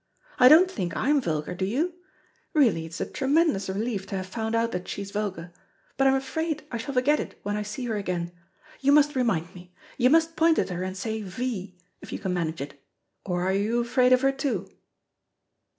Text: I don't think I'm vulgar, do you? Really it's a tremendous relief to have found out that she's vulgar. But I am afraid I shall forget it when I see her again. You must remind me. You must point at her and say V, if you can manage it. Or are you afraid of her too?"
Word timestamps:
I 0.39 0.49
don't 0.49 0.71
think 0.71 0.97
I'm 0.97 1.21
vulgar, 1.21 1.53
do 1.53 1.63
you? 1.63 1.93
Really 2.55 2.87
it's 2.87 2.99
a 2.99 3.05
tremendous 3.05 3.69
relief 3.69 4.07
to 4.07 4.15
have 4.15 4.25
found 4.25 4.55
out 4.55 4.71
that 4.71 4.87
she's 4.87 5.11
vulgar. 5.11 5.53
But 5.95 6.07
I 6.07 6.09
am 6.09 6.15
afraid 6.15 6.63
I 6.71 6.77
shall 6.77 6.95
forget 6.95 7.19
it 7.19 7.37
when 7.43 7.55
I 7.55 7.61
see 7.61 7.85
her 7.85 7.95
again. 7.97 8.31
You 8.79 8.93
must 8.93 9.15
remind 9.15 9.53
me. 9.53 9.75
You 9.99 10.09
must 10.09 10.35
point 10.35 10.57
at 10.57 10.69
her 10.71 10.81
and 10.81 10.97
say 10.97 11.21
V, 11.21 11.77
if 12.01 12.11
you 12.11 12.17
can 12.17 12.33
manage 12.33 12.61
it. 12.61 12.81
Or 13.27 13.43
are 13.43 13.53
you 13.53 13.79
afraid 13.81 14.11
of 14.11 14.21
her 14.23 14.31
too?" 14.31 14.71